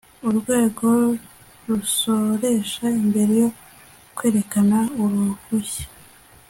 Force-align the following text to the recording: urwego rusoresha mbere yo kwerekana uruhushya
urwego 0.27 0.87
rusoresha 1.67 2.85
mbere 3.07 3.33
yo 3.43 3.49
kwerekana 4.15 4.77
uruhushya 5.01 5.85